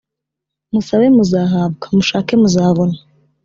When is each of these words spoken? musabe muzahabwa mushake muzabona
musabe 0.73 1.05
muzahabwa 1.15 1.85
mushake 1.95 2.33
muzabona 2.41 2.97